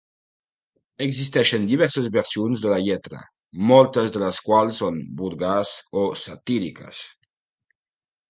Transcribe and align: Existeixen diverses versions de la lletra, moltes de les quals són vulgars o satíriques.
Existeixen 1.05 1.67
diverses 1.71 2.07
versions 2.15 2.63
de 2.63 2.71
la 2.71 2.79
lletra, 2.87 3.19
moltes 3.71 4.15
de 4.15 4.23
les 4.25 4.41
quals 4.47 4.79
són 4.83 4.97
vulgars 5.21 5.75
o 6.05 6.07
satíriques. 6.23 7.03